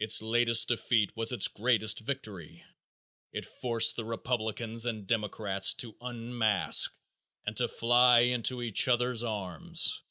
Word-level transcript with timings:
Its 0.00 0.20
latest 0.20 0.66
defeat 0.66 1.16
was 1.16 1.30
its 1.30 1.46
greatest 1.46 2.00
victory. 2.00 2.64
It 3.32 3.44
forced 3.46 3.94
the 3.94 4.04
Republicans 4.04 4.86
and 4.86 5.06
Democrats 5.06 5.72
to 5.74 5.96
unmask 6.00 6.92
and 7.46 7.56
to 7.58 7.68
fly 7.68 8.22
into 8.22 8.60
each 8.60 8.88
other's 8.88 9.22
arms. 9.22 10.02